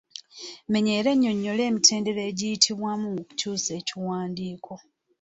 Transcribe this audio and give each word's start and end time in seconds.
Menya 0.71 0.91
era 0.99 1.07
onnyonnyole 1.13 1.61
emitendera 1.69 2.21
egiyitibwamu 2.29 3.07
mu 3.15 3.21
kukyusa 3.27 3.71
ekiwandiiko. 3.79 4.73